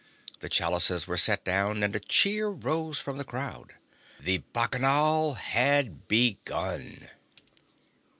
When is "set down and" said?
1.15-1.95